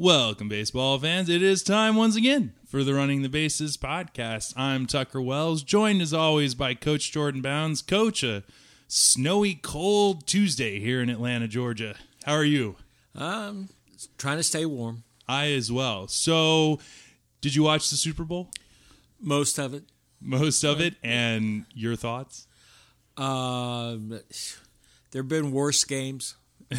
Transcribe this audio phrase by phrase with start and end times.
[0.00, 1.28] Welcome, baseball fans.
[1.28, 4.54] It is time once again for the Running the Bases podcast.
[4.56, 7.82] I'm Tucker Wells, joined as always by Coach Jordan Bounds.
[7.82, 8.44] Coach, a
[8.86, 11.96] snowy, cold Tuesday here in Atlanta, Georgia.
[12.22, 12.76] How are you?
[13.16, 13.70] Um,
[14.18, 15.02] trying to stay warm.
[15.26, 16.06] I as well.
[16.06, 16.78] So,
[17.40, 18.52] did you watch the Super Bowl?
[19.20, 19.82] Most of it.
[20.20, 22.46] Most of it, and your thoughts?
[23.16, 24.20] Um,
[25.10, 26.36] there have been worse games.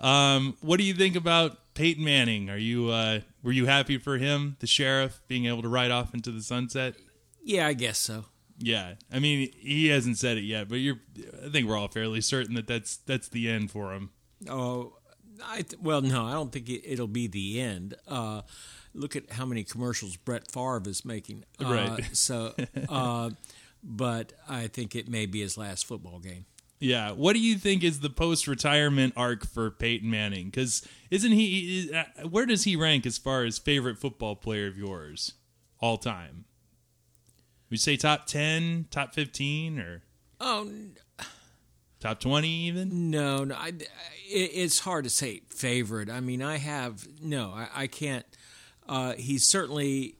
[0.00, 2.50] Um, what do you think about Peyton Manning?
[2.50, 6.14] Are you uh, were you happy for him, the sheriff, being able to ride off
[6.14, 6.94] into the sunset?
[7.42, 8.24] Yeah, I guess so.
[8.58, 10.98] Yeah, I mean he hasn't said it yet, but you're.
[11.44, 14.10] I think we're all fairly certain that that's that's the end for him.
[14.48, 14.94] Oh,
[15.44, 17.94] I th- well, no, I don't think it, it'll be the end.
[18.06, 18.42] Uh,
[18.94, 21.44] look at how many commercials Brett Favre is making.
[21.64, 22.16] Uh, Right.
[22.16, 22.54] So,
[22.88, 23.30] uh,
[23.82, 26.46] but I think it may be his last football game.
[26.84, 30.46] Yeah, what do you think is the post-retirement arc for Peyton Manning?
[30.46, 31.90] Because isn't he?
[31.94, 35.34] uh, Where does he rank as far as favorite football player of yours
[35.80, 36.44] all time?
[37.70, 40.02] Would you say top ten, top fifteen, or
[40.40, 40.96] Oh n-
[42.00, 43.10] top twenty even?
[43.12, 43.84] no, no, I, it,
[44.28, 46.10] it's hard to say favorite.
[46.10, 48.26] I mean, I have no, I, I can't.
[48.88, 50.16] Uh, he's certainly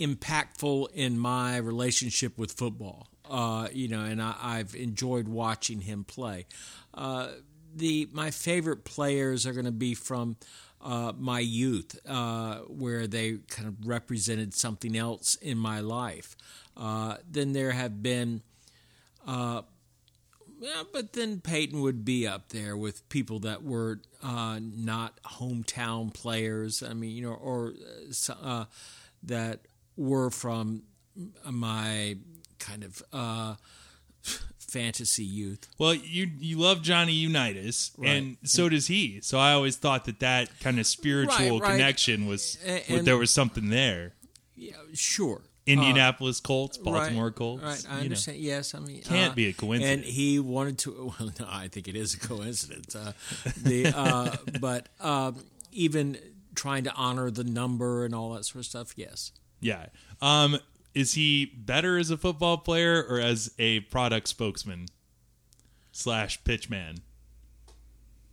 [0.00, 3.06] impactful in my relationship with football.
[3.28, 6.46] Uh, you know, and I, I've enjoyed watching him play.
[6.94, 7.28] Uh,
[7.74, 10.36] the my favorite players are going to be from
[10.80, 16.36] uh, my youth, uh, where they kind of represented something else in my life.
[16.76, 18.42] Uh, then there have been.
[19.26, 19.62] Uh,
[20.60, 26.12] yeah, but then Peyton would be up there with people that were uh, not hometown
[26.12, 26.82] players.
[26.82, 27.74] I mean, you know, or
[28.42, 28.64] uh,
[29.22, 29.60] that
[29.96, 30.82] were from
[31.48, 32.16] my
[32.58, 33.54] kind of uh,
[34.58, 35.66] fantasy youth.
[35.78, 38.10] Well, you you love Johnny Unitas, Right.
[38.10, 39.20] and so does he.
[39.22, 41.70] So I always thought that that kind of spiritual Right, right.
[41.72, 44.14] connection was and- there was something there.
[44.54, 45.42] Yeah, sure.
[45.66, 47.62] Indianapolis Colts, Baltimore right, Colts.
[47.62, 48.02] Right, I you know.
[48.04, 48.38] understand.
[48.38, 50.06] Yes, I mean Can't uh, be a coincidence.
[50.06, 51.12] And he wanted to.
[51.20, 52.96] Well, no, I think it is a coincidence.
[52.96, 53.12] Uh,
[53.62, 55.36] the uh, but um,
[55.72, 56.16] even
[56.54, 58.94] trying to honor the number and all that sort of stuff.
[58.96, 59.32] Yes.
[59.60, 59.86] Yeah.
[60.22, 60.58] Um,
[60.94, 64.86] is he better as a football player or as a product spokesman
[65.92, 66.98] slash pitchman?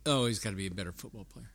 [0.04, 1.50] Oh, he's got to be a better football player.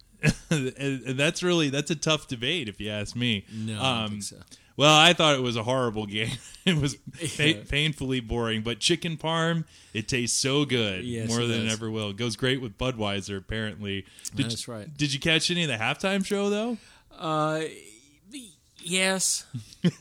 [0.52, 0.74] and
[1.08, 3.46] and that's really that's a tough debate if you ask me.
[3.52, 4.38] No, I don't Um, think so.
[4.78, 6.38] Well, I thought it was a horrible game.
[6.66, 6.96] it was
[7.38, 11.90] pa- painfully boring, but chicken parm it tastes so good, Yes, more than it ever
[11.92, 12.12] will.
[12.12, 14.06] It goes great with Budweiser, apparently.
[14.36, 14.88] Did, That's right.
[14.96, 16.78] Did you catch any of the halftime show though?
[17.18, 17.62] Uh,
[18.84, 19.46] yes.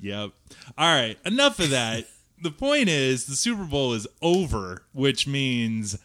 [0.00, 0.30] Yep.
[0.78, 1.18] All right.
[1.24, 2.06] Enough of that.
[2.42, 5.98] the point is, the Super Bowl is over, which means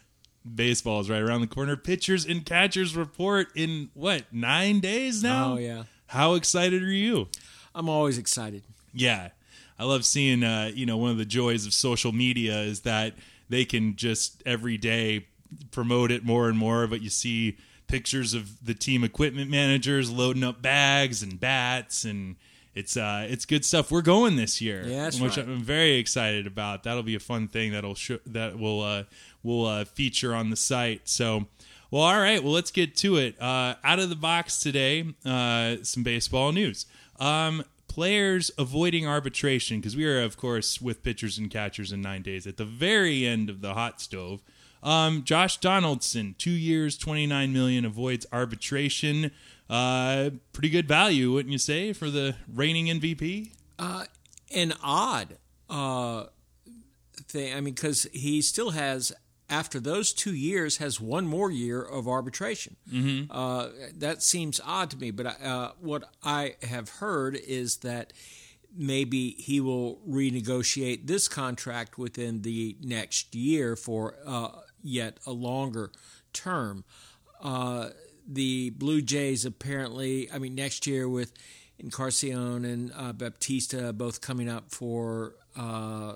[0.54, 1.76] baseball is right around the corner.
[1.76, 5.54] Pitchers and catchers report in what nine days now.
[5.54, 5.84] Oh yeah.
[6.06, 7.28] How excited are you?
[7.74, 8.62] I'm always excited.
[8.92, 9.30] Yeah.
[9.78, 13.14] I love seeing, uh, you know, one of the joys of social media is that
[13.48, 15.26] they can just every day
[15.70, 17.56] promote it more and more, but you see
[17.90, 22.36] pictures of the team equipment managers loading up bags and bats and
[22.74, 23.90] it's uh it's good stuff.
[23.90, 25.46] We're going this year, Yeah, that's which right.
[25.46, 26.84] I'm very excited about.
[26.84, 29.04] That'll be a fun thing that'll show, that will uh
[29.42, 31.08] will uh, feature on the site.
[31.08, 31.46] So,
[31.90, 32.42] well, all right.
[32.42, 33.40] Well, let's get to it.
[33.40, 36.86] Uh, out of the box today, uh, some baseball news.
[37.18, 42.22] Um, players avoiding arbitration because we are, of course, with pitchers and catchers in nine
[42.22, 44.42] days at the very end of the hot stove.
[44.82, 49.30] Um, Josh Donaldson, two years, twenty nine million, avoids arbitration.
[49.68, 53.52] Uh, pretty good value, wouldn't you say, for the reigning MVP?
[54.52, 55.36] An odd
[55.68, 56.24] uh,
[57.28, 57.54] thing.
[57.54, 59.12] I mean, because he still has.
[59.52, 62.76] After those two years, has one more year of arbitration.
[62.88, 63.32] Mm-hmm.
[63.36, 65.10] Uh, that seems odd to me.
[65.10, 68.12] But uh, what I have heard is that
[68.76, 74.50] maybe he will renegotiate this contract within the next year for uh,
[74.82, 75.90] yet a longer
[76.32, 76.84] term.
[77.42, 77.90] Uh,
[78.26, 81.32] the Blue Jays apparently, I mean, next year with
[81.78, 85.34] Encarnacion and uh, Bautista both coming up for.
[85.56, 86.14] Uh,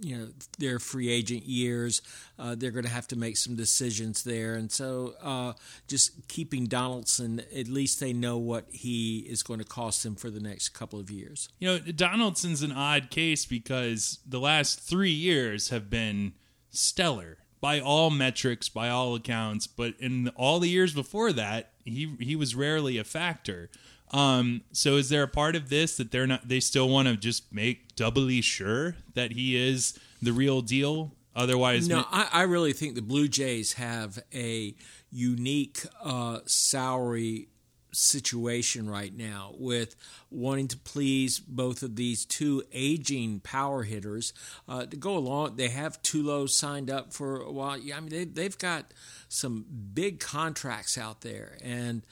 [0.00, 2.02] you know their free agent years,
[2.38, 5.52] uh, they're going to have to make some decisions there, and so uh,
[5.88, 10.30] just keeping Donaldson, at least they know what he is going to cost them for
[10.30, 11.48] the next couple of years.
[11.58, 16.34] You know, Donaldson's an odd case because the last three years have been
[16.70, 19.66] stellar by all metrics, by all accounts.
[19.66, 23.70] But in all the years before that, he he was rarely a factor.
[24.10, 26.46] Um, so is there a part of this that they're not?
[26.46, 31.12] They still want to just make doubly sure that he is the real deal.
[31.34, 34.74] Otherwise, No, I, I really think the Blue Jays have a
[35.10, 37.48] unique uh, salary
[37.94, 39.96] situation right now with
[40.30, 44.32] wanting to please both of these two aging power hitters
[44.68, 45.56] uh, to go along.
[45.56, 47.78] They have Tulo signed up for a while.
[47.78, 48.92] Yeah, I mean they, they've got
[49.28, 49.64] some
[49.94, 52.02] big contracts out there, and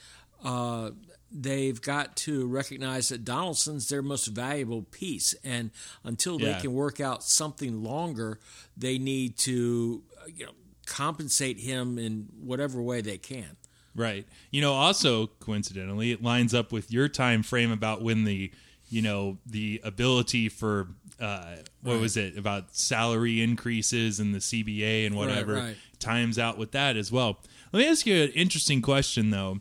[0.43, 0.91] uh,
[1.31, 5.71] they've got to recognize that Donaldson's their most valuable piece, and
[6.03, 6.53] until Yeah.
[6.53, 8.39] they can work out something longer,
[8.77, 10.51] they need to uh, you know
[10.85, 13.55] compensate him in whatever way they can.
[13.95, 14.25] Right.
[14.51, 18.51] You know, also coincidentally, it lines up with your time frame about when the,
[18.89, 20.87] you know, the ability for
[21.19, 22.01] uh, what Right.
[22.01, 25.77] was it about salary increases and the CBA and whatever right.
[25.99, 27.39] times out with that as well.
[27.71, 29.59] Let me ask you an interesting question though.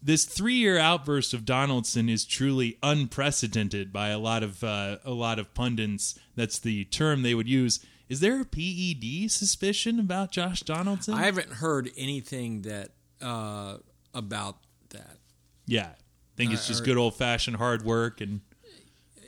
[0.00, 5.38] This three-year outburst of Donaldson is truly unprecedented by a lot of uh, a lot
[5.40, 6.16] of pundits.
[6.36, 7.80] That's the term they would use.
[8.08, 11.14] Is there a PED suspicion about Josh Donaldson?
[11.14, 12.90] I haven't heard anything that
[13.22, 13.78] uh,
[14.14, 14.56] about
[14.90, 15.18] that.
[15.66, 18.40] yeah, I think it's just good old-fashioned hard work and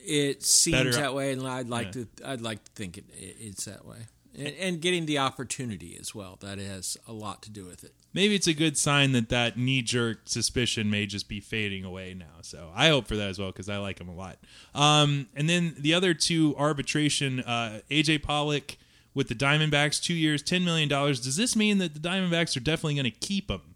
[0.05, 1.93] It seems Better- that way, and I'd like Yeah.
[1.93, 2.09] to.
[2.25, 6.15] I'd like to think it, it, it's that way, and, and getting the opportunity as
[6.15, 6.37] well.
[6.41, 7.93] That has a lot to do with it.
[8.13, 12.13] maybe it's a good sign that that knee jerk suspicion may just be fading away
[12.15, 12.41] now.
[12.43, 14.39] So I hope for that as well because I like him a lot.
[14.75, 18.79] Um, and then the other two arbitration, uh, AJ Pollock
[19.15, 21.21] with the Diamondbacks, two years, ten million dollars.
[21.21, 23.70] Does this mean that the Diamondbacks are definitely going to keep him?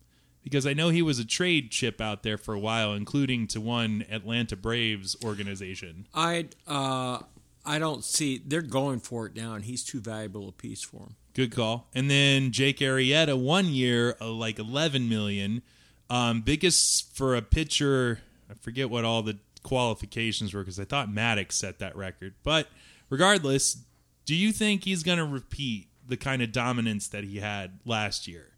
[0.45, 3.61] Because I know he was a trade chip out there for a while, including to
[3.61, 6.07] one Atlanta Braves organization.
[6.15, 7.21] I uh,
[7.65, 10.99] I don't see they're going for it now, and he's too valuable a piece for
[10.99, 11.17] him.
[11.33, 11.89] Good call.
[11.95, 15.63] And then Jake Arrieta, one year, uh, like eleven million.
[16.11, 18.21] Um, biggest for a pitcher.
[18.51, 22.35] I forget what all the qualifications were because I thought Maddux set that record.
[22.43, 22.69] But
[23.09, 23.79] regardless,
[24.27, 28.29] do you think he's going to repeat the kind of dominance that he had last
[28.29, 28.51] year?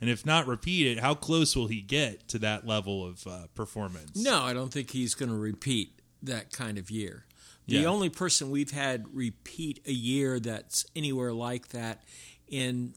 [0.00, 3.46] And if not repeat it, how close will he get to that level of uh,
[3.54, 4.16] performance?
[4.16, 7.24] No, I don't think he's going to repeat that kind of year.
[7.66, 7.86] The Yeah.
[7.86, 12.02] only person we've had repeat a year that's anywhere like that
[12.48, 12.94] in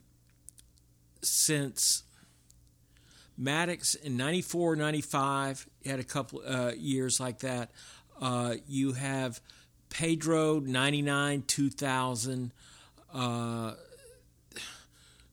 [1.22, 2.04] since
[3.40, 7.72] Maddux in 94, 95, he had a couple uh, years like that.
[8.20, 9.40] Uh, you have
[9.90, 12.52] Pedro, 99, 2000.
[13.14, 13.74] Uh,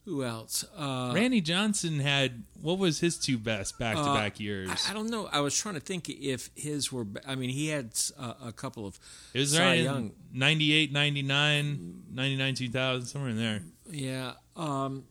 [0.05, 0.65] who else?
[0.77, 4.71] Uh, Randy Johnson had what was his two best back to back years?
[4.87, 5.29] I, I don't know.
[5.33, 7.07] I was trying to think if his were.
[7.27, 8.99] I mean, he had uh, a couple of.
[9.33, 10.13] It was Cy right Young.
[10.33, 13.63] 98, 99, 99, 2000, somewhere in there.
[13.91, 14.33] Yeah.
[14.57, 15.05] Um,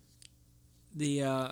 [0.96, 1.52] the uh,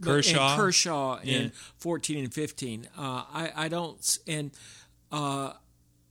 [0.00, 0.52] Kershaw.
[0.52, 2.88] and Kershaw in fourteen and fifteen.
[2.96, 4.52] Uh, I I don't and
[5.12, 5.52] uh,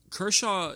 [0.09, 0.73] Kershaw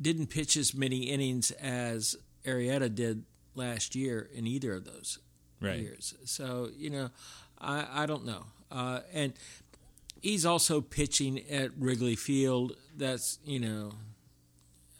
[0.00, 5.18] didn't pitch as many innings as Arrieta did last year in either of those
[5.60, 5.78] Right.
[5.80, 6.14] years.
[6.24, 7.10] So you know,
[7.58, 8.44] I I don't know.
[8.70, 9.32] Uh, and
[10.20, 12.72] he's also pitching at Wrigley Field.
[12.96, 13.92] That's you know,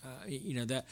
[0.05, 0.87] uh, you know that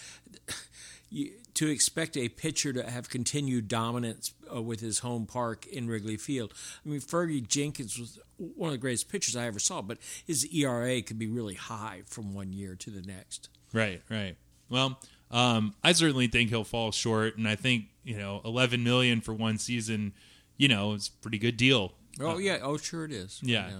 [1.10, 5.88] you, to expect a pitcher to have continued dominance uh, with his home park in
[5.88, 6.54] Wrigley Field.
[6.84, 10.46] I mean, Fergie Jenkins was one of the greatest pitchers I ever saw, but his
[10.52, 13.50] ERA could be really high from one year to the next.
[13.72, 14.36] Right, right.
[14.70, 14.98] Well,
[15.30, 19.32] um, I certainly think he'll fall short, and I think you know, eleven million for
[19.32, 20.12] one season,
[20.56, 21.92] you know, is a pretty good deal.
[22.20, 23.40] Oh yeah, oh sure it is.
[23.42, 23.70] Yeah.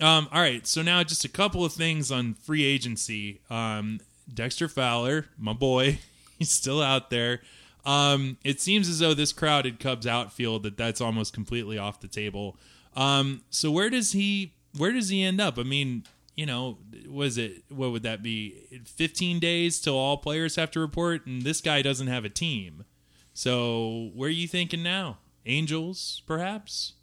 [0.00, 0.66] Um, all right.
[0.66, 3.40] So now just a couple of things on free agency.
[3.50, 4.00] Um,
[4.32, 5.98] Dexter Fowler, my boy,
[6.38, 7.40] he's still out there.
[7.84, 12.08] Um, it seems as though this crowded Cubs outfield that that's almost completely off the
[12.08, 12.56] table.
[12.96, 15.58] Um, so where does he where does he end up?
[15.58, 18.82] I mean, you know, was it what would that be?
[18.84, 22.84] 15 days till all players have to report, and this guy doesn't have a team.
[23.32, 25.18] So where are you thinking now?
[25.46, 26.94] Angels, perhaps?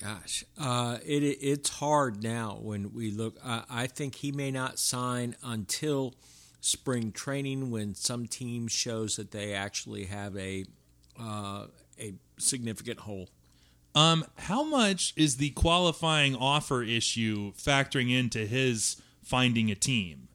[0.00, 3.36] Gosh, uh, it it's hard now when we look.
[3.44, 6.14] I I think he may not sign until
[6.60, 10.64] spring training when some team shows that they actually have a
[11.20, 11.66] uh,
[11.98, 13.28] a significant hole.
[13.94, 20.28] Um, how much is the qualifying offer issue factoring into his finding a team?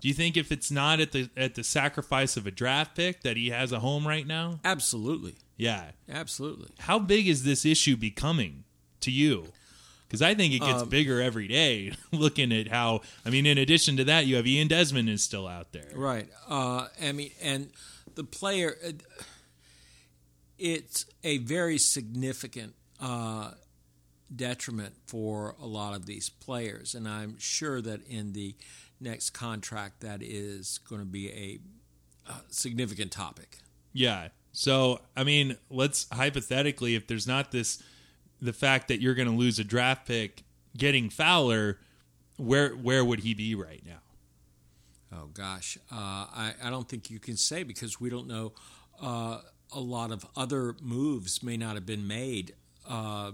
[0.00, 3.22] Do you think if it's not at the at the sacrifice of a draft pick
[3.22, 4.60] that he has a home right now?
[4.64, 5.90] Absolutely, Yeah.
[6.08, 6.68] absolutely.
[6.80, 8.64] How big is this issue becoming
[9.00, 9.52] to you?
[10.06, 11.92] Because I think it gets Um, bigger every day.
[12.12, 15.48] Looking at how, I mean, in addition to that, you have Ian Desmond is still
[15.48, 15.90] out there.
[15.94, 16.28] Right.
[16.48, 17.70] Uh, I mean, and
[18.14, 18.92] the player, uh,
[20.58, 23.52] it's a very significant uh,
[24.34, 26.94] detriment for a lot of these players.
[26.94, 28.54] And I'm sure that in the
[29.00, 31.58] next contract, that is going to be a
[32.30, 33.58] uh, significant topic.
[33.92, 34.28] Yeah.
[34.52, 37.82] So, I mean, let's hypothetically, if there's not this,
[38.40, 40.42] the fact that you're going to lose a draft pick
[40.76, 41.78] getting Fowler,
[42.36, 44.00] where where would he be right now?
[45.12, 48.52] Oh gosh, uh, I I don't think you can say because we don't know.
[49.00, 49.40] Uh,
[49.72, 52.54] a lot of other moves may not have been made
[52.88, 53.32] uh,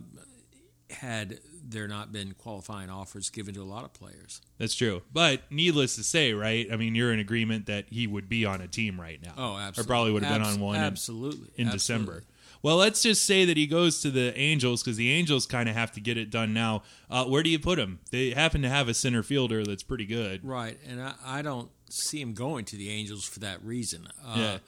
[0.91, 4.41] had there not been qualifying offers given to a lot of players.
[4.59, 5.03] That's true.
[5.13, 6.67] But needless to say, right?
[6.71, 9.33] I mean, you're in agreement that he would be on a team right now.
[9.37, 9.81] Oh, absolutely.
[9.81, 11.73] Or probably would have Abs- been on one in- absolutely in, absolutely.
[11.73, 12.23] December.
[12.63, 15.75] Well, let's just say that he goes to the Angels because the Angels kind of
[15.75, 16.83] have to get it done now.
[17.11, 17.99] Uh, where do you put him?
[18.11, 20.45] They happen to have a center fielder that's pretty good.
[20.45, 24.07] Right, and I, I don't see him going to the Angels for that reason.
[24.25, 24.59] Uh, Yeah.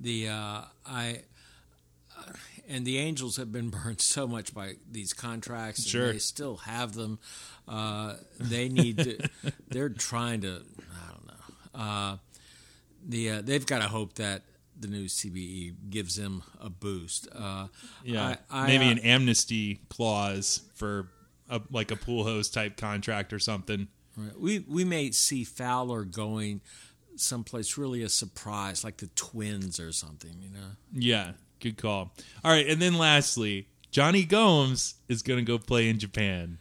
[0.00, 1.22] The uh, I
[2.18, 2.32] uh,
[2.68, 6.12] and the Angels have been burned so much by these contracts, and Sure.
[6.12, 7.18] they still have them.
[7.68, 9.18] Uh, they need to.
[9.68, 10.62] they're trying to.
[10.80, 11.80] I don't know.
[11.80, 12.16] Uh,
[13.06, 14.42] the uh, they've got to hope that
[14.78, 17.28] the new CBA gives them a boost.
[17.32, 17.68] Uh,
[18.04, 21.08] Yeah, I, I, maybe uh, an amnesty clause for
[21.48, 23.88] a, like a Pujols type contract or something.
[24.16, 24.38] Right.
[24.38, 26.60] We we may see Fowler going
[27.16, 30.34] someplace really a surprise, like the Twins or something.
[30.40, 30.70] You know.
[30.92, 32.12] Yeah, good call.
[32.44, 36.58] All right, and then lastly, Jonny Gomes is going to go play in Japan.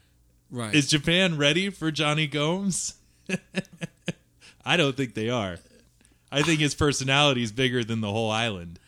[0.49, 0.75] Right.
[0.75, 2.95] Is Japan ready for Jonny Gomes?
[4.65, 5.57] I don't think they are.
[6.31, 8.79] I think his personality is bigger than the whole island.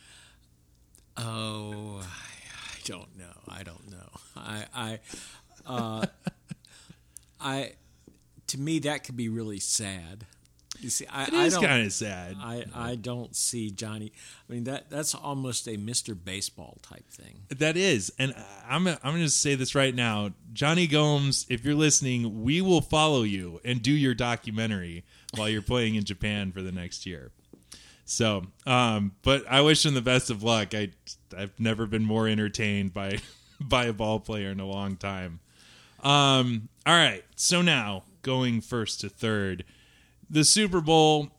[1.17, 3.25] oh, I, I don't know.
[3.47, 4.09] I don't know.
[4.35, 4.99] I I
[5.65, 6.05] uh,
[7.39, 7.73] I
[8.47, 10.25] to me that could be really sad.
[10.83, 12.35] You see, I, It I kind of sad.
[12.39, 14.11] I, I don't see Johnny.
[14.49, 16.17] I mean that that's almost a Mr.
[16.21, 17.41] Baseball type thing.
[17.49, 18.33] That is, and
[18.67, 21.45] I'm I'm going to say this right now, Jonny Gomes.
[21.49, 25.03] If you're listening, we will follow you and do your documentary
[25.35, 27.31] while you're playing in Japan for the next year.
[28.05, 30.73] So, um, but I wish him the best of luck.
[30.73, 30.89] I
[31.37, 33.19] I've never been more entertained by
[33.61, 35.39] by a ball player in a long time.
[36.03, 39.63] Um, all right, so now going first to third,
[40.33, 41.29] the Super Bowl.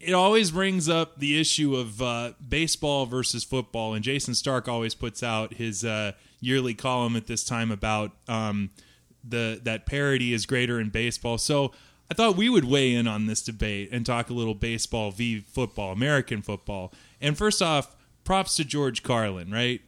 [0.00, 4.94] It always brings up the issue of uh, baseball versus football, and Jayson Stark always
[4.94, 8.70] puts out his uh, yearly column at this time about um,
[9.22, 11.38] the that parity is greater in baseball.
[11.38, 11.72] So
[12.10, 15.40] I thought we would weigh in on this debate and talk a little baseball v
[15.40, 16.92] football, American football.
[17.20, 19.82] And first off, props to George Carlin, right?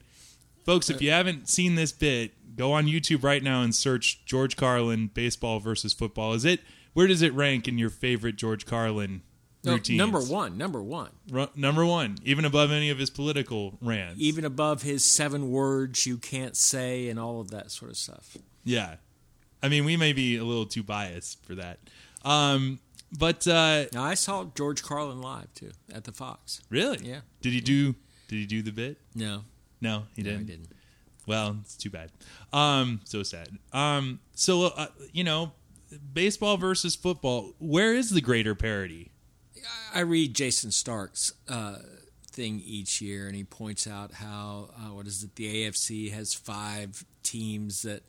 [0.64, 4.56] Folks, if you haven't seen this bit, go on YouTube right now and search George
[4.56, 6.34] Carlin baseball versus football.
[6.34, 6.60] Is it
[6.92, 9.22] where does it rank in your favorite George Carlin
[9.64, 9.98] No, routines?
[9.98, 14.20] number one, number one, Ru- number one, even above any of his political rants.
[14.20, 18.36] even above his seven words you can't say and all of that sort of stuff.
[18.64, 18.96] yeah,
[19.62, 21.78] I mean, we may be a little too biased for that.
[22.24, 22.80] Um,
[23.16, 26.60] but uh, Now I saw George Carlin live too at the Fox.
[26.70, 27.20] really, Yeah.
[27.40, 27.94] Did he do?
[28.28, 28.98] Did he do the bit?
[29.14, 29.44] No,
[29.80, 30.46] No, he no, didn't.
[30.46, 30.68] Didn't.
[31.26, 32.10] Well, it's too bad.
[32.52, 33.48] Um, so sad.
[33.72, 35.52] Um, so uh, you know,
[35.98, 37.54] baseball versus football.
[37.58, 39.10] Where is the greater parity?
[39.94, 41.76] I read Jayson Stark's uh,
[42.30, 45.34] thing each year, and he points out how uh, what is it?
[45.36, 48.02] The AFC has five teams that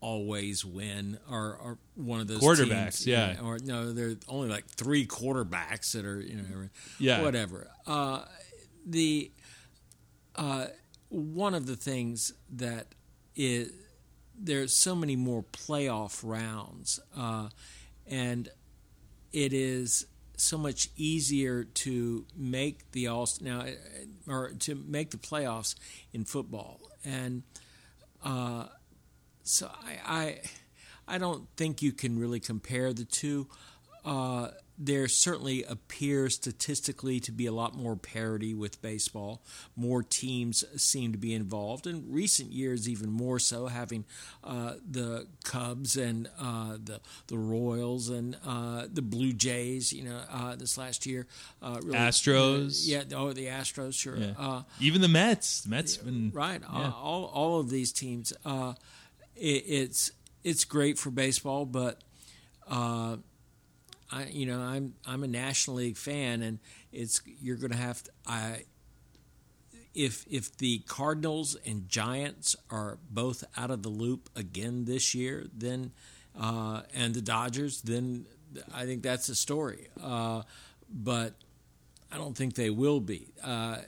[0.00, 3.36] always win, or, or one of those Quarterbacks, teams, yeah.
[3.42, 7.22] or no, there are only like three quarterbacks that are you know, Yeah.
[7.22, 7.70] whatever.
[7.86, 8.24] Uh,
[8.84, 9.30] the
[10.36, 10.66] uh,
[11.08, 12.88] one of the things that
[13.34, 13.72] is
[14.38, 17.48] there's so many more playoff rounds, uh,
[18.06, 18.48] and
[19.32, 25.16] it is so much easier to make the all now uh, or to make the
[25.16, 25.74] playoffs
[26.12, 27.42] in football, and
[28.24, 28.66] uh,
[29.42, 30.40] so I,
[31.06, 33.48] I I don't think you can really compare the two.
[34.04, 34.48] Uh,
[34.78, 39.42] there certainly appears statistically to be a lot more parity with baseball.
[39.74, 41.86] More teams seem to be involved.
[41.86, 44.04] In recent years, even more so, having
[44.44, 49.92] uh, the Cubs and uh, the the Royals and uh, the Blue Jays.
[49.92, 51.26] You know, uh, this last year,
[51.62, 52.86] uh, really, Astros.
[52.86, 54.16] yeah, oh, the Astros, sure.
[54.16, 54.32] Yeah.
[54.38, 55.62] Uh, Even the Mets.
[55.62, 56.92] The Mets been right yeah.
[56.94, 58.74] all, all of these teams uh,
[59.34, 60.12] it, it's
[60.44, 62.00] it's great for baseball but
[62.68, 63.16] uh,
[64.10, 66.58] I you know I'm I'm a National League fan and
[66.92, 68.64] it's you're going to have to I
[69.94, 75.46] if if the Cardinals and Giants are both out of the loop again this year
[75.56, 75.92] then
[76.38, 78.26] uh, and the Dodgers then
[78.74, 80.42] I think that's a story uh,
[80.88, 81.34] but
[82.10, 83.28] I don't think they will be.
[83.42, 83.78] Uh,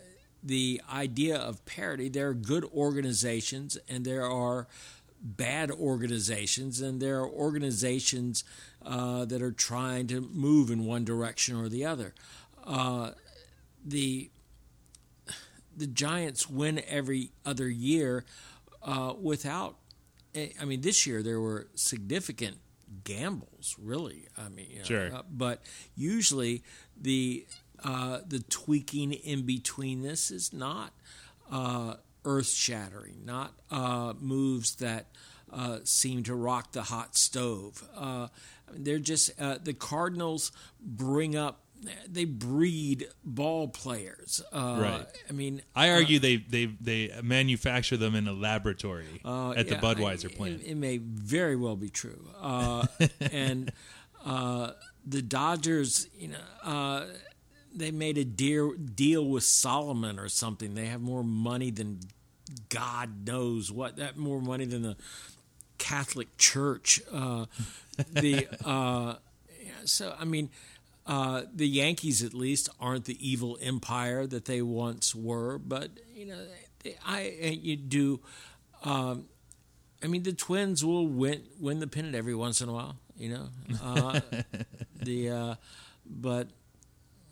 [0.42, 4.68] the idea of parity, there are good organizations and there are
[5.22, 8.44] bad organizations, and there are organizations
[8.84, 12.14] uh, that are trying to move in one direction or the other.
[12.64, 13.12] Uh,
[13.84, 14.30] the
[15.76, 18.24] the Giants win every other year
[18.82, 19.76] uh, without.
[20.34, 22.56] eh, I mean, this year there were significant
[23.04, 23.76] gambles.
[23.80, 25.14] Really, I mean, you know, Sure.
[25.14, 25.62] uh, but
[25.94, 26.62] usually
[27.00, 27.46] the
[27.84, 30.92] uh, the tweaking in between this is not
[31.50, 31.94] uh,
[32.24, 35.06] earth shattering, not uh, moves that
[35.52, 37.82] uh, seem to rock the hot stove.
[37.96, 38.28] Uh,
[38.72, 41.60] they're just uh, the Cardinals bring up.
[42.08, 44.42] They breed ball players.
[44.52, 45.06] Uh, Right.
[45.28, 49.76] I mean, I argue they, they they manufacture them in a laboratory uh, at the
[49.76, 50.60] Budweiser I- plant.
[50.62, 52.28] It, it may very well be true.
[52.40, 52.84] Uh,
[53.32, 53.70] and
[54.24, 54.72] uh,
[55.06, 57.04] the Dodgers, you know, uh,
[57.74, 60.74] they made a deal deal with Solomon or something.
[60.74, 62.00] They have more money than
[62.68, 63.96] God knows what.
[63.96, 64.96] That more money than the
[65.78, 67.00] Catholic Church.
[67.12, 67.46] Uh,
[68.12, 69.16] the uh,
[69.84, 70.50] so I mean.
[71.06, 75.56] Uh, the Yankees, at least, aren't the evil empire that they once were.
[75.56, 76.36] But you know,
[76.82, 78.20] they, I you do.
[78.84, 79.24] Um,
[80.02, 82.96] I mean, the Twins will win win the pennant every once in a while.
[83.16, 83.48] You know,
[83.82, 84.20] uh,
[85.02, 85.54] the uh,
[86.04, 86.48] but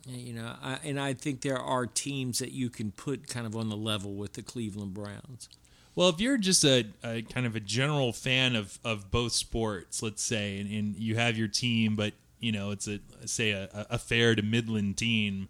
[0.07, 3.55] you know, I, and I think there are teams that you can put kind of
[3.55, 5.49] on the level with the Cleveland Browns.
[5.95, 10.03] Well, if you're just a, a kind of a general fan of, of both sports,
[10.03, 13.67] let's say, and, and you have your team, but you know it's a say a,
[13.89, 15.49] a fair to Midland team.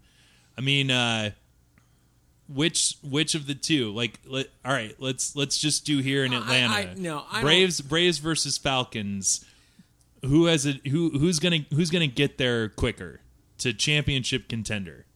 [0.56, 1.30] I mean, uh,
[2.48, 3.92] which which of the two?
[3.92, 6.72] Like, let, all right, let's let's just do here in Atlanta.
[6.72, 9.44] I- no, I don't- Braves Braves versus Falcons.
[10.24, 13.20] Who has a who who's gonna who's gonna get there quicker
[13.58, 15.06] to championship contender?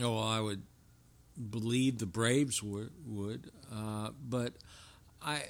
[0.00, 0.62] Oh, well, I would
[1.50, 4.54] believe the Braves would, would uh, but
[5.22, 5.42] I,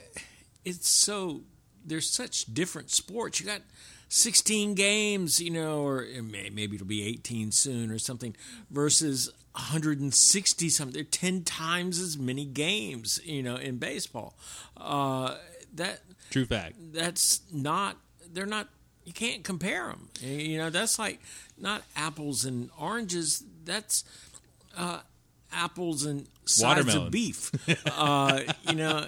[0.64, 1.42] it's so
[1.84, 3.40] there's such different sports.
[3.40, 3.60] You got
[4.08, 8.36] 16 games, you know, or may, maybe it'll be 18 soon or something,
[8.70, 10.94] versus 160 something.
[10.94, 14.36] There are 10 times as many games, you know, in baseball.
[14.76, 15.36] Uh,
[15.74, 16.00] that
[16.30, 16.76] True fact.
[16.92, 17.96] that's not
[18.32, 18.68] they're not
[19.04, 21.20] you can't compare them you know that's like
[21.58, 24.04] not apples and oranges that's
[24.76, 25.00] uh,
[25.52, 27.06] apples and sides Watermelon.
[27.06, 27.50] of beef
[27.98, 29.06] uh, you know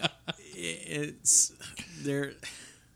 [0.55, 1.53] it's
[2.03, 2.33] they're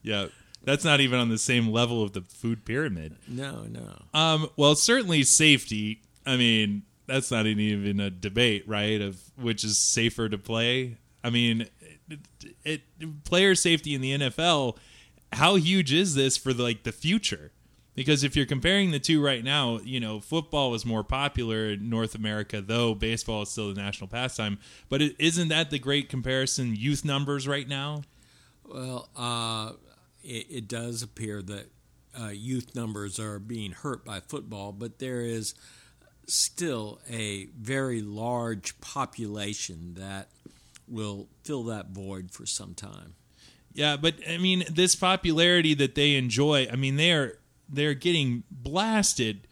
[0.03, 0.27] Yeah,
[0.65, 3.17] that's not even on the same level of the food pyramid.
[3.29, 6.03] no no Um, well, certainly safety.
[6.27, 9.01] I mean, that's not even a debate, right?
[9.01, 10.97] Of which is safer to play.
[11.23, 11.67] I mean,
[12.09, 14.77] it, it, player safety in the NFL.
[15.33, 17.53] How huge is this for the, like the future?
[17.95, 21.91] Because if you're comparing the two right now, you know, football is more popular in
[21.91, 24.59] North America, though baseball is still the national pastime.
[24.89, 26.75] But isn't that the great comparison?
[26.77, 28.03] Youth numbers right now.
[28.65, 29.73] well uh,
[30.23, 31.67] it, it does appear that
[32.19, 35.55] uh, youth numbers are being hurt by football but there is
[36.27, 40.29] still a very large population that
[40.87, 43.15] will fill that void for some time.
[43.73, 49.47] Yeah, but I mean, this popularity that they enjoy, I mean, they're they're getting blasted.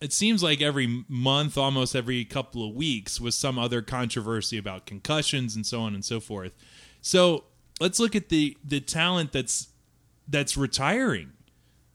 [0.00, 4.86] It seems like every month, almost every couple of weeks, with some other controversy about
[4.86, 6.52] concussions and so on and so forth.
[7.02, 7.44] So
[7.80, 9.68] let's look at the the talent that's
[10.26, 11.32] that's retiring.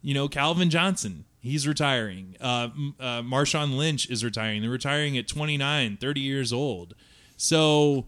[0.02, 2.36] You know, Calvin Johnson, he's retiring.
[2.40, 4.62] Uh, uh, Marshawn Lynch is retiring.
[4.62, 6.94] They're retiring at 29, 30 years old.
[7.38, 8.06] So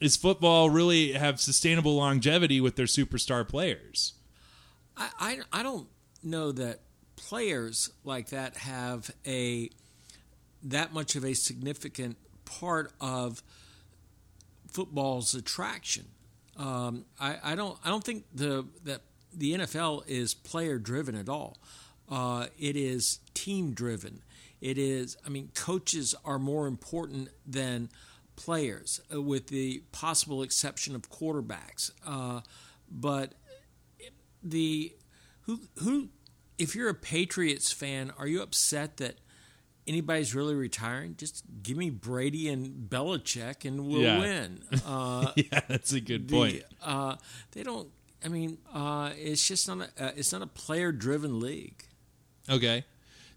[0.00, 4.14] is football really have sustainable longevity with their superstar players?
[4.96, 5.88] I, I, I don't
[6.22, 6.80] know that
[7.16, 9.70] players like that have a
[10.62, 13.42] that much of a significant part of
[14.70, 16.06] football's attraction.
[16.56, 21.28] Um, I, I don't I don't think the that the NFL is player driven at
[21.28, 21.58] all.
[22.08, 24.22] Uh, it is team driven.
[24.60, 27.90] It is I mean coaches are more important than
[28.44, 31.90] players, uh, with the possible exception of quarterbacks.
[32.06, 32.40] Uh,
[32.90, 33.34] but
[34.42, 34.94] the
[35.42, 36.08] who who
[36.58, 39.16] if you're a Patriots fan, are you upset that
[39.86, 41.14] anybody's really retiring?
[41.16, 44.18] Just give me Brady and Belichick, and we'll Yeah.
[44.20, 44.62] win.
[44.84, 46.62] Uh, yeah, that's a good the, point.
[46.82, 47.16] uh,
[47.52, 47.88] they don't.
[48.24, 50.04] I mean, uh, it's just not a.
[50.06, 51.84] Uh, it's not a player-driven league.
[52.48, 52.84] Okay.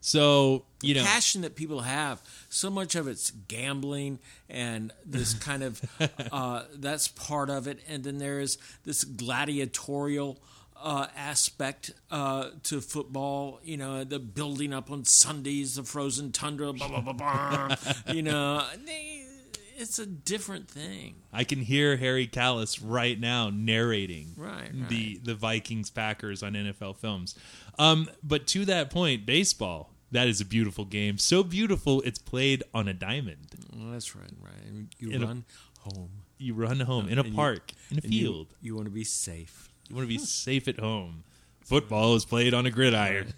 [0.05, 5.63] So, you know, Passion that people have, so much of it's gambling and this kind
[5.63, 5.81] of.
[6.29, 10.39] Uh, that's part of it, and then there is this gladiatorial.
[10.85, 16.73] Uh, aspect uh, to football, you know, the building up on Sundays, the frozen tundra,
[16.73, 17.75] blah blah blah blah.
[18.13, 19.23] you know, they,
[19.77, 24.71] it's a different thing, I can hear Harry Kalas right now narrating right?
[24.89, 27.35] the the Vikings Packers on NFL films.
[27.79, 31.17] Um, but to that point, baseball That is a beautiful game.
[31.17, 33.47] So beautiful, it's played on a diamond.
[33.75, 34.85] Well, that's right, right.
[34.99, 35.45] You In a- run
[35.79, 38.47] home You run home in a And you- park, in a and you- field.
[38.61, 39.69] You, want to be safe.
[39.89, 41.23] You want to be safe at home.
[41.61, 43.33] Football is played on a gridiron.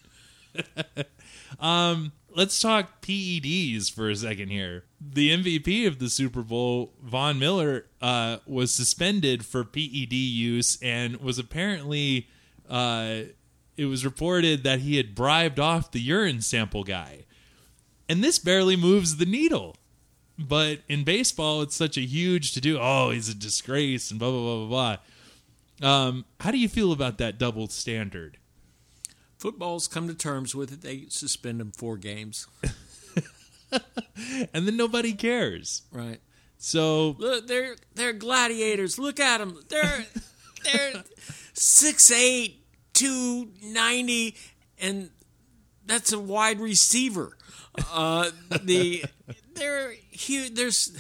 [1.60, 4.84] um, let's talk PEDs for a second here.
[5.00, 11.18] The MVP of the Super Bowl, Von Miller, uh, was suspended for PED use and
[11.18, 12.28] was apparently.
[12.70, 13.22] Uh,
[13.78, 17.26] it was reported that he had bribed off the urine sample guy.
[18.08, 19.76] And this barely moves the needle.
[20.38, 22.78] But in baseball, it's such a huge to do.
[22.80, 24.98] Oh, he's a disgrace and blah, blah, blah, blah,
[25.80, 25.90] blah.
[25.90, 28.38] Um, how do you feel about that double standard?
[29.38, 30.82] Football's come to terms with it.
[30.82, 32.48] They suspend them four games.
[34.54, 35.84] And then nobody cares.
[35.92, 36.20] Right.
[36.58, 38.98] So Look, they're they're gladiators.
[38.98, 39.60] Look at them.
[39.68, 40.06] They're
[40.64, 41.04] they're
[41.54, 42.64] six eight,
[42.96, 44.36] two ninety,
[44.80, 45.12] and
[45.86, 47.38] that's a wide receiver.
[47.94, 48.32] Uh,
[48.64, 49.06] the
[49.54, 49.94] they're
[50.28, 50.98] hu- there's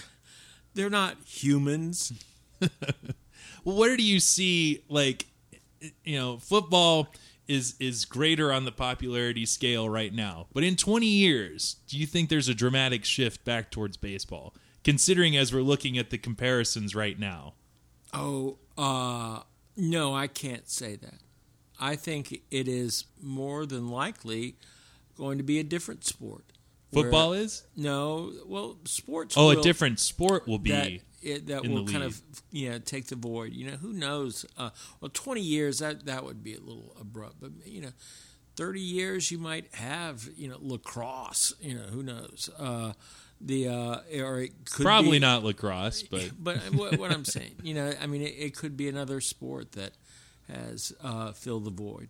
[0.75, 2.13] they're not humans.
[3.63, 5.25] well, where do you see like
[6.03, 7.07] you know football
[7.47, 12.07] is is greater on the popularity scale right now but in 20 years do you
[12.07, 14.53] think there's a dramatic shift back towards baseball
[14.83, 17.53] considering as we're looking at the comparisons right now
[18.13, 19.41] Oh, uh,
[19.75, 21.19] no, I can't say that.
[21.79, 24.55] I think it is more than likely
[25.17, 26.43] going to be a different sport.
[26.93, 29.35] football Where- is No, well, sports.
[29.37, 32.03] oh will- a different sport will be that it, that will kind league.
[32.03, 33.51] of yeah you know, take the void.
[33.53, 34.45] You know, who knows?
[34.57, 34.69] Uh,
[35.01, 37.91] well, twenty years that that would be a little abrupt, but you know,
[38.55, 41.53] thirty years you might have you know lacrosse.
[41.59, 42.49] You know, who knows?
[42.57, 42.93] Uh,
[43.41, 47.55] the uh, or it could probably be, not lacrosse but But what, what I'm saying,
[47.63, 49.91] you know, I mean, it, it could be another sport that
[50.51, 52.09] has uh, filled the void.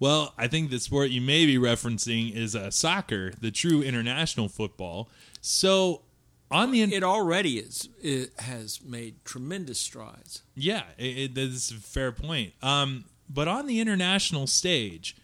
[0.00, 4.48] Well, I think the sport you may be referencing is uh, soccer, the true international
[4.48, 5.08] football.
[5.40, 6.02] So,
[6.50, 7.88] on the It already is.
[8.02, 10.42] It has made tremendous strides.
[10.54, 12.52] yeah, it, it, that's a fair point.
[12.62, 15.16] Um, but on the international stage,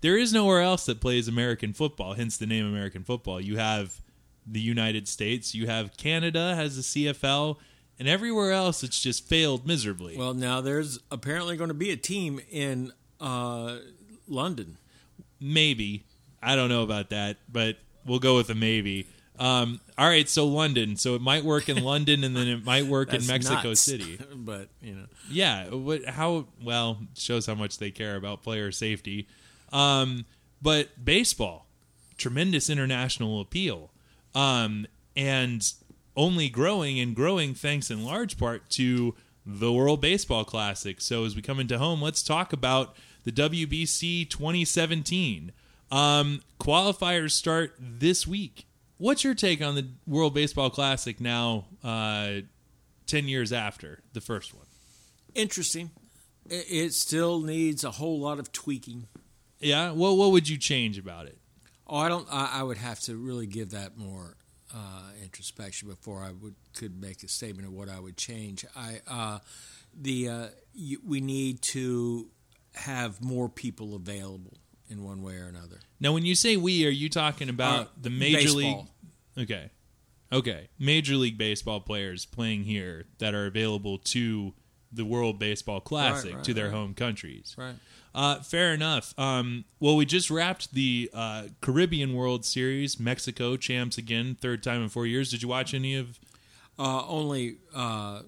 [0.00, 2.14] there is nowhere else that plays American football.
[2.14, 3.40] Hence the name American football.
[3.40, 4.00] You have
[4.46, 7.56] the United States, you have Canada has the CFL,
[8.00, 10.16] and everywhere else it's just failed miserably.
[10.16, 13.76] Well, now there's apparently going to be a team in uh,
[14.26, 14.78] London.
[15.38, 16.04] maybe
[16.42, 19.06] I don't know about that, but we'll go with a maybe.
[19.38, 20.96] Um, all right, so London.
[20.96, 23.80] So it might work in London, and then it might work in Mexico nuts.
[23.80, 24.18] City.
[24.34, 25.68] but you know, Yeah.
[25.68, 26.06] What?
[26.06, 26.46] How?
[26.62, 29.28] Well, shows how much they care about player safety.
[29.72, 30.24] Um,
[30.62, 31.66] but baseball,
[32.16, 33.90] tremendous international appeal,
[34.34, 34.86] um,
[35.16, 35.70] and
[36.20, 39.14] only growing and growing thanks in large part to
[39.46, 41.00] the World Baseball Classic.
[41.00, 45.52] So as we come into home, let's talk about the WBC 2017.
[45.90, 48.66] Um, qualifiers start this week.
[48.98, 52.42] What's your take on the World Baseball Classic now, uh,
[53.06, 54.66] 10 years after the first one?
[55.34, 55.90] interesting.
[56.48, 59.06] It, still needs a whole lot of tweaking.
[59.60, 59.92] Yeah.
[59.92, 61.38] Well, what would you change about it?
[61.86, 62.26] Oh, I don't.
[62.30, 64.36] I, I would have to really give that more
[64.74, 68.64] uh, introspection before I would could make a statement of what I would change.
[68.76, 69.38] I uh,
[69.94, 72.28] the uh, you, we need to
[72.74, 75.80] have more people available in one way or another.
[76.00, 78.88] Now, when you say we, are you talking about Uh, the major baseball.
[79.36, 79.50] league?
[79.50, 79.70] Okay.
[80.32, 80.68] Okay.
[80.78, 84.54] Major league baseball players playing here that are available to
[84.92, 86.74] the World Baseball Classic right, to their right.
[86.74, 87.54] home countries.
[87.58, 87.74] Right.
[88.14, 89.14] Uh, fair enough.
[89.18, 92.98] Um, well, we just wrapped the uh, Caribbean World Series.
[92.98, 95.30] Mexico champs again, third time in four years.
[95.30, 96.18] Did you watch any of?
[96.78, 98.22] Uh, only uh,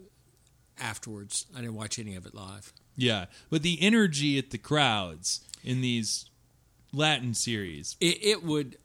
[0.79, 1.47] afterwards.
[1.57, 2.73] I didn't watch any of it live.
[2.97, 6.27] Yeah, but the energy at the crowds in these
[6.93, 7.97] Latin series.
[8.01, 8.77] It, it would.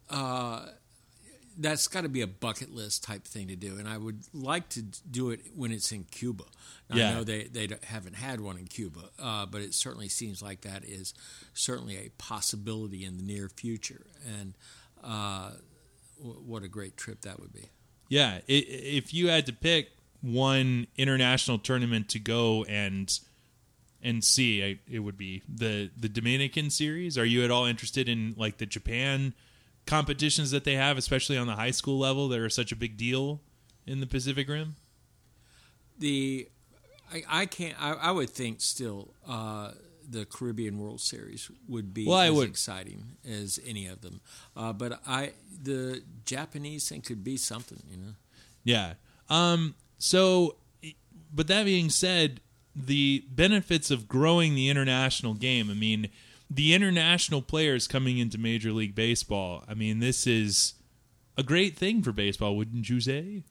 [1.60, 4.68] That's got to be a bucket list type thing to do, and I would like
[4.70, 6.44] to do it when it's in Cuba.
[6.88, 7.10] Now, Yeah.
[7.10, 10.60] I know they they haven't had one in Cuba, uh, but it certainly seems like
[10.60, 11.14] that is
[11.54, 14.06] certainly a possibility in the near future.
[14.24, 14.54] And
[15.02, 15.50] uh,
[16.18, 17.70] w- what a great trip that would be!
[18.08, 19.90] Yeah, i- if you had to pick
[20.20, 23.18] one international tournament to go and
[24.00, 27.18] and see, I- it would be the the Dominican series.
[27.18, 29.34] Are you at all interested in like the Japan
[29.88, 32.96] competitions that they have, especially on the high school level, that are such a big
[32.96, 33.40] deal
[33.86, 34.76] in the Pacific Rim?
[35.98, 36.48] The
[37.12, 37.74] I, I can't.
[37.82, 39.72] I, I would think still uh,
[40.08, 44.20] the Caribbean World Series would be Well, as would- exciting as any of them.
[44.56, 47.82] Uh, but I the Japanese thing could be something.
[47.90, 48.12] You know.
[48.62, 48.94] Yeah.
[49.28, 49.74] Um.
[49.98, 50.56] So,
[51.34, 52.40] but that being said,
[52.76, 55.70] the benefits of growing the international game.
[55.70, 56.08] I mean,
[56.50, 60.74] the international players coming into Major League Baseball, I mean, this is
[61.36, 63.42] a great thing for baseball, wouldn't you say?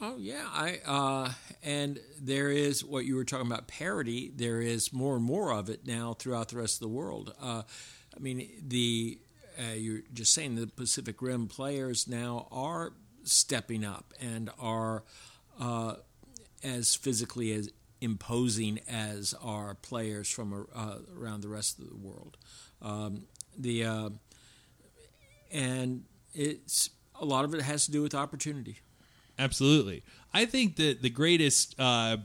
[0.00, 4.32] Oh yeah, I uh, and there is what you were talking about parity.
[4.34, 7.32] There is more and more of it now throughout the rest of the world.
[7.40, 7.62] Uh,
[8.14, 9.18] I mean, the
[9.58, 15.04] uh, you're just saying the Pacific Rim players now are stepping up and are
[15.60, 15.94] uh,
[16.64, 17.70] as physically as
[18.02, 22.36] imposing as are players from uh, around the rest of the world.
[22.82, 23.24] Um,
[23.56, 24.10] the uh,
[25.52, 28.78] and it's a lot of it has to do with opportunity.
[29.38, 30.02] Absolutely,
[30.34, 32.18] I think that the greatest uh,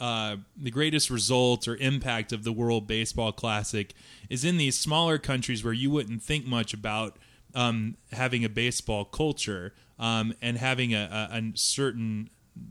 [0.00, 3.92] uh, the greatest result or impact of the World Baseball Classic
[4.30, 7.18] is in these smaller countries where you wouldn't think much about
[7.54, 12.28] um, having a baseball culture um, and having a, a, a certain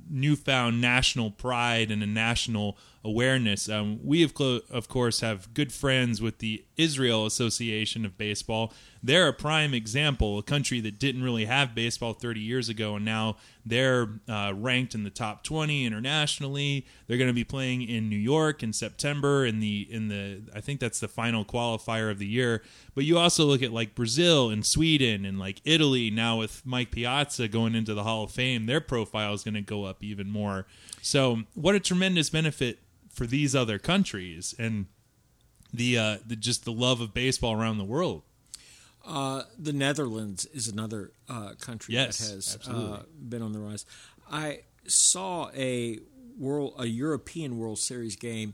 [0.09, 3.67] newfound national pride and a national awareness.
[3.67, 8.73] Um, we, of, clo- of course, have good friends with the Israel Association of Baseball.
[9.05, 13.03] They're a prime example, a country that didn't really have baseball 30 years ago, and
[13.03, 13.35] now
[13.65, 16.85] they're uh, ranked in the top 20 internationally.
[17.07, 20.61] They're going to be playing in New York in September in the in the I
[20.61, 22.63] think that's the final qualifier of the year.
[22.95, 26.91] But you also look at like Brazil and Sweden and like Italy now with Mike
[26.91, 28.65] Piazza going into the Hall of Fame.
[28.65, 30.65] Their profile is going to go up even more.
[31.01, 32.79] So what a tremendous benefit
[33.13, 34.87] for these other countries and
[35.73, 38.23] the uh, the just the love of baseball around the world.
[39.05, 43.85] Uh, the Netherlands is another uh, country Yes, that has uh, been on the rise.
[44.31, 45.99] I saw a
[46.37, 48.53] world, a European World Series game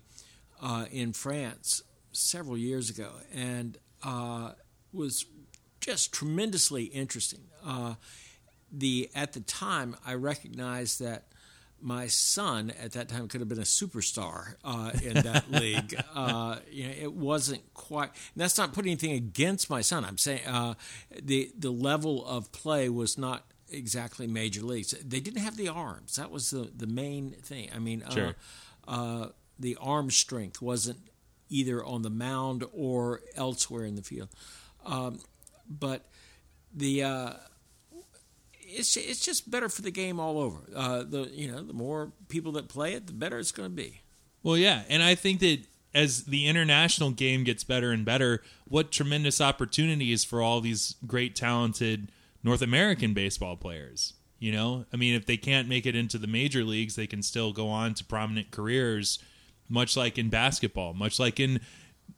[0.61, 4.53] uh, in France several years ago, and uh,
[4.91, 5.25] was
[5.81, 7.41] just tremendously interesting.
[7.63, 7.95] Uh,
[8.71, 11.25] the at the time, I recognized that
[11.81, 15.95] my son at that time could have been a superstar uh, in that league.
[16.13, 18.09] Uh, you know, it wasn't quite.
[18.09, 20.03] And that's not putting anything against my son.
[20.05, 20.73] I'm saying uh,
[21.21, 24.91] the the level of play was not exactly major leagues.
[24.91, 26.15] They didn't have the arms.
[26.15, 27.69] That was the the main thing.
[27.75, 28.35] I mean, Sure.
[28.87, 29.27] uh, uh,
[29.59, 30.99] the arm strength wasn't
[31.49, 34.29] either on the mound or elsewhere in the field.
[34.85, 35.19] Um,
[35.69, 36.05] but
[36.73, 37.33] the uh,
[38.71, 40.59] it's it's just better for the game all over.
[40.75, 43.75] Uh, the you know the more people that play it, the better it's going to
[43.75, 44.01] be.
[44.43, 45.59] Well, yeah, and I think that
[45.93, 51.35] as the international game gets better and better, what tremendous opportunities for all these great
[51.35, 52.11] talented
[52.43, 54.13] North American baseball players.
[54.37, 57.21] You know, I mean, if they can't make it into the major leagues, they can
[57.21, 59.19] still go on to prominent careers,
[59.67, 61.59] much like in basketball, much like in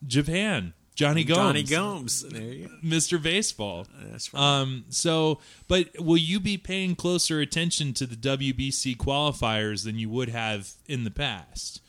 [0.06, 0.74] Japan.
[1.02, 2.74] Jonny Gomes, Jonny Gomes, there you go.
[2.84, 3.22] Mr.
[3.22, 3.88] Baseball.
[4.10, 4.42] That's right.
[4.62, 10.10] Um, so, but will you be paying closer attention to the WBC qualifiers than you
[10.10, 11.82] would have in the past?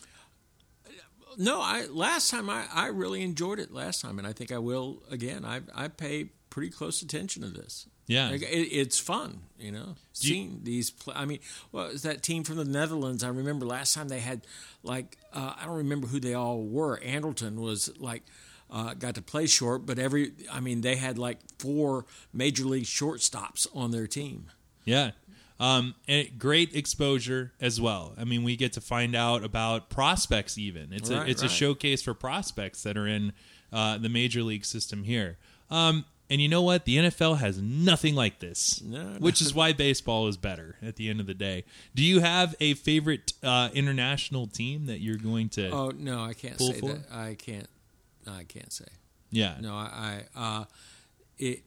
[1.38, 4.58] no, I last time I, I really enjoyed it last time, and I think I
[4.58, 5.44] will again.
[5.44, 7.86] I I pay pretty close attention to this.
[8.06, 8.28] Yeah.
[8.30, 10.90] Like, it, it's fun, you know, Do you- seeing these.
[10.90, 11.38] Play, I mean,
[11.70, 13.22] well, it was that team from the Netherlands?
[13.24, 14.42] I remember last time they had
[14.82, 16.98] like uh, I don't remember who they all were.
[17.00, 18.22] Andrelton was like.
[18.72, 22.84] Uh, got to play short, but every I mean they had like four major league
[22.84, 24.46] shortstops on their team.
[24.84, 25.10] Yeah.
[25.60, 28.14] Um, and great exposure as well.
[28.18, 30.56] I mean, we get to find out about prospects.
[30.58, 33.32] Even it's a Right, it's a showcase for prospects that are in
[33.72, 35.36] uh, the major league system here.
[35.70, 36.86] Um, and you know what?
[36.86, 39.18] The NFL has nothing like this, No, no.
[39.18, 40.76] which is why baseball is better.
[40.82, 45.00] At the end of the day, do you have a favorite uh, international team that
[45.00, 45.70] you're going to?
[45.70, 46.94] Oh no, I can't say for?
[46.94, 47.12] that.
[47.12, 47.68] I can't.
[48.26, 48.86] I can't say.
[49.30, 50.24] yeah, No, I.
[50.34, 50.64] I uh,
[51.38, 51.62] it.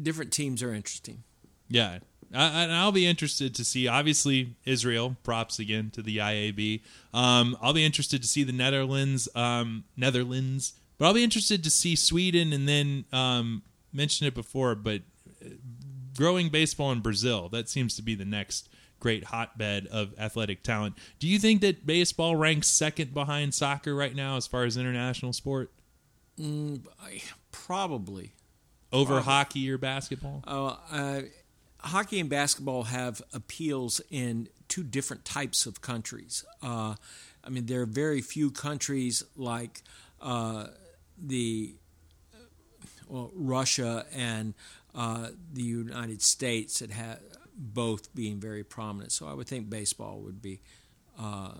[0.00, 1.22] Different teams are interesting.
[1.68, 1.98] Yeah.
[2.34, 3.86] I, and I'll be interested to see.
[3.86, 5.16] Obviously, Israel.
[5.22, 6.80] Props again to the IAB.
[7.12, 9.28] Um, I'll be interested to see the Netherlands.
[9.34, 14.74] Um, Netherlands, but I'll be interested to see Sweden, and then um, mentioned it before,
[14.74, 15.02] but
[15.44, 15.50] uh,
[16.16, 17.48] growing baseball in Brazil.
[17.48, 18.68] That seems to be the next
[19.04, 20.96] great hotbed of athletic talent.
[21.18, 25.34] Do you think that baseball ranks second behind soccer right now as far as international
[25.34, 25.70] sport
[26.40, 27.20] I,
[27.52, 28.32] probably.
[28.94, 30.42] over hockey or basketball?
[30.46, 31.20] Uh, uh,
[31.80, 36.42] hockey and basketball have appeals in two different types of countries.
[36.62, 36.94] Uh,
[37.44, 39.82] I mean, there are very few countries like
[40.22, 40.68] uh,
[41.22, 41.74] the
[43.06, 44.54] well, Russia and
[44.94, 47.20] uh, the United States that have
[47.56, 49.12] both being very prominent.
[49.12, 50.60] So I would think baseball would be
[51.18, 51.54] uh,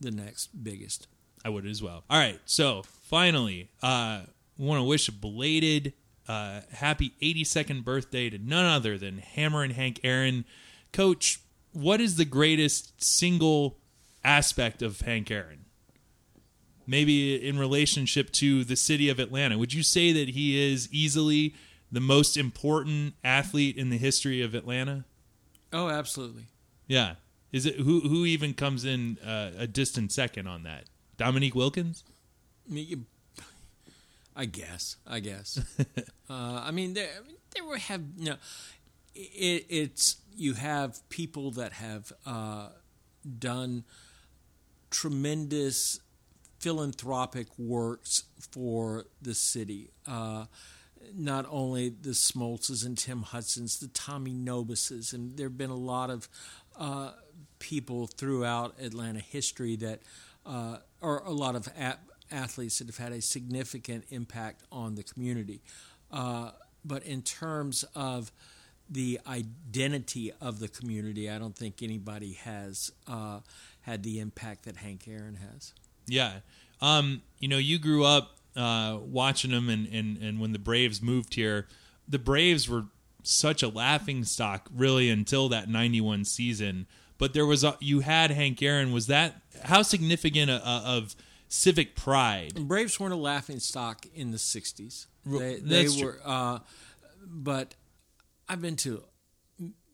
[0.00, 1.08] the next biggest.
[1.44, 2.04] I would as well.
[2.10, 4.22] All right, so finally, uh,
[4.58, 5.92] want to wish a belated
[6.26, 10.44] uh, happy 82nd birthday to none other than Hammerin' Hank Aaron.
[10.92, 11.40] Coach,
[11.72, 13.78] what is the greatest single
[14.24, 15.66] aspect of Hank Aaron?
[16.86, 19.58] maybe in relationship to the city of Atlanta.
[19.58, 21.54] Would you say that he is easily
[21.90, 25.04] the most important athlete in the history of Atlanta?
[25.72, 26.44] Oh, absolutely.
[26.86, 27.14] Yeah.
[27.52, 30.84] Is it who who even comes in uh, a distant second on that?
[31.16, 32.04] Dominique Wilkins?
[32.70, 32.96] I
[34.34, 34.96] I guess.
[35.06, 35.58] I guess.
[36.30, 37.08] uh, I mean, there,
[37.54, 38.36] there were have you know,
[39.14, 42.68] it, it's you have people that have uh,
[43.38, 43.84] done
[44.90, 46.00] tremendous
[46.58, 49.90] philanthropic works for the city.
[51.14, 55.74] Not only the Smoltzes and Tim Hudsons, the Tommy Nobises, and there have been a
[55.74, 56.28] lot of
[56.78, 57.12] uh,
[57.58, 60.00] people throughout Atlanta history that,
[60.44, 61.68] uh, a lot of
[62.30, 65.62] athletes that have had a significant impact on the community.
[66.10, 66.50] Uh,
[66.84, 68.32] but in terms of
[68.88, 73.40] the identity of the community, I don't think anybody has uh,
[73.82, 75.72] had the impact that Hank Aaron has.
[76.06, 76.40] Yeah.
[76.80, 81.02] Um, you know, you grew up uh, watching them, and, and, and when the Braves
[81.02, 81.66] moved here,
[82.08, 82.86] the Braves were
[83.22, 86.86] such a laughing stock, really, until that 91 season.
[87.18, 88.92] But there was, a, you had Hank Aaron.
[88.92, 91.16] Was that, how significant a, a, of
[91.48, 92.54] civic pride?
[92.68, 95.06] Braves weren't a laughing stock in the '60s.
[95.24, 96.60] They, they were, uh,
[97.26, 97.74] but
[98.48, 99.02] I've been to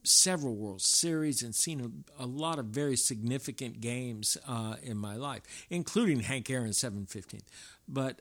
[0.05, 5.17] several World Series and seen a, a lot of very significant games uh, in my
[5.17, 7.41] life, including Hank Aaron's 715.
[7.89, 8.21] But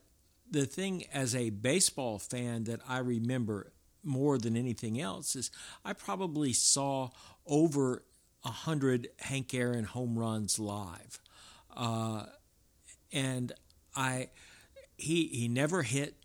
[0.52, 3.72] the thing as a baseball fan that I remember
[4.04, 5.52] more than anything else is
[5.86, 7.10] I probably saw
[7.46, 8.04] over
[8.44, 11.20] a hundred Hank Aaron home runs live.
[11.76, 12.26] Uh,
[13.12, 13.52] and
[13.96, 14.30] I
[14.98, 16.16] he he never hit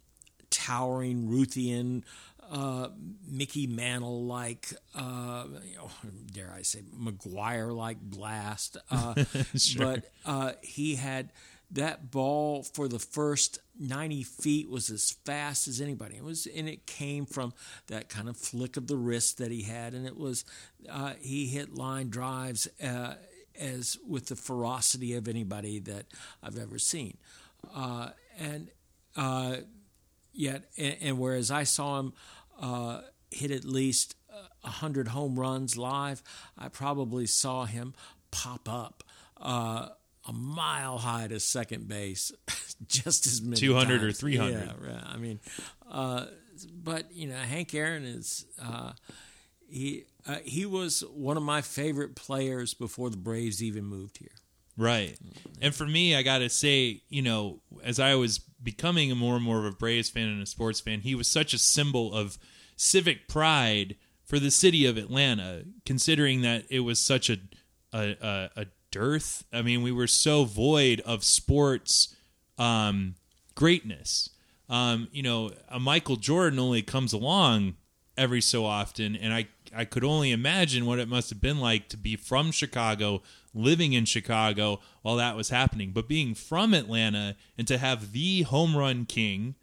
[0.51, 2.03] towering Ruthian
[2.51, 2.89] uh,
[3.29, 5.91] Mickey Mantle like uh, you know,
[6.33, 9.15] dare I say McGwire like blast, uh,
[9.79, 11.33] but uh, he had
[11.71, 16.17] that ball for the first 90 feet was as fast as anybody.
[16.17, 17.53] It was, and it came from
[17.89, 20.45] that kind of flick of the wrist that he had, and it was
[20.89, 23.15] uh, he hit line drives uh,
[23.59, 26.07] as with the ferocity of anybody that
[26.43, 27.17] I've ever seen,
[27.75, 28.71] uh, and
[29.17, 29.57] uh,
[30.33, 32.13] yet, and, and whereas I saw him
[32.61, 33.01] uh,
[33.31, 34.15] hit at least
[34.63, 36.23] hundred home runs live,
[36.59, 37.95] I probably saw him
[38.31, 39.05] pop up.
[40.29, 42.33] A mile high to second base,
[42.87, 44.53] just as many 200 or 300.
[44.53, 45.03] Yeah, right.
[45.05, 45.41] I mean,
[45.89, 46.27] uh,
[46.83, 48.93] but you know, Hank Aaron is uh,
[49.69, 54.33] he uh, he was one of my favorite players before the Braves even moved here.
[54.77, 55.17] Right.
[55.63, 59.37] And for me, I got to say, you know, as I was becoming a more
[59.37, 62.13] and more of a Braves fan and a sports fan, he was such a symbol
[62.13, 62.37] of
[62.77, 67.39] civic pride for the city of Atlanta, considering that it was such a
[67.93, 69.45] a, a, a dearth.
[69.53, 72.17] I mean, we were so void of sports
[72.57, 73.15] um,
[73.55, 74.31] greatness.
[74.71, 77.75] Um, you know, a Michael Jordan only comes along
[78.17, 81.91] every so often, and I I could only imagine what it must have been like
[81.91, 85.91] to be from Chicago, living in Chicago while that was happening.
[85.93, 89.57] But being from Atlanta and to have the home run king,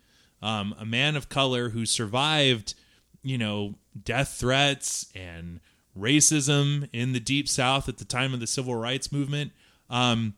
[0.44, 2.76] um, a man of color who survived,
[3.24, 5.60] you know, death threats and
[5.98, 9.52] racism in the deep south at the time of the civil rights movement.
[9.90, 10.36] Um,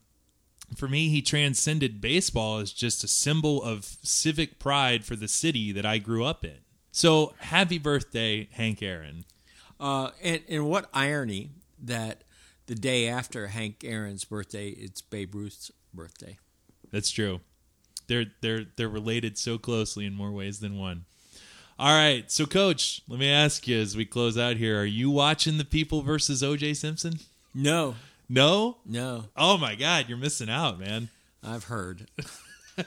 [0.75, 5.71] for me, he transcended baseball as just a symbol of civic pride for the city
[5.71, 6.57] that I grew up in.
[6.91, 9.25] So, happy birthday, Hank Aaron.
[9.79, 11.51] Uh, and, and what irony
[11.83, 12.23] that
[12.67, 16.37] the day after Hank Aaron's birthday, it's Babe Ruth's birthday.
[16.91, 17.41] That's true.
[18.07, 21.05] They're they're they're related so closely in more ways than one.
[21.77, 25.09] All right, so coach, let me ask you as we close out here: Are you
[25.09, 26.73] watching the People versus O.J.
[26.75, 27.19] Simpson?
[27.53, 27.95] No,
[28.29, 28.77] No.
[28.85, 31.09] no, Oh my God, you're missing out, man.
[31.43, 32.07] I've heard.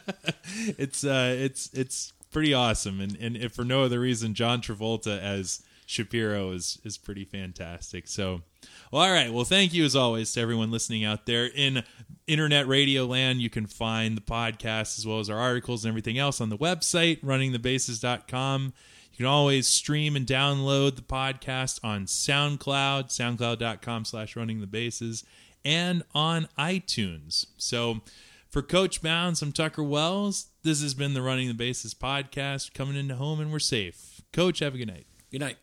[0.77, 5.19] It's uh, it's it's pretty awesome, and and if for no other reason, John Travolta
[5.19, 8.09] as Shapiro is is pretty fantastic.
[8.09, 8.43] So,
[8.93, 9.33] well, all right.
[9.33, 11.83] Well, thank you as always to everyone listening out there in
[12.27, 13.41] internet radio land.
[13.41, 16.59] You can find the podcast as well as our articles and everything else on the
[16.59, 18.75] website runningthebases.com.
[19.13, 25.25] You can always stream and download the podcast on SoundCloud, soundcloud.com slash running the bases,
[25.65, 27.47] and on iTunes.
[27.57, 28.03] So
[28.51, 30.49] for Coach Bounds, I'm Tucker Wells.
[30.63, 34.21] This has been the Running the Bases podcast, coming into home and we're safe.
[34.35, 35.07] Coach, have a good night.
[35.31, 35.59] Good night.